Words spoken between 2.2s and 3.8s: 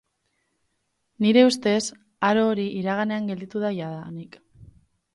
aro hori iraganean gelditu da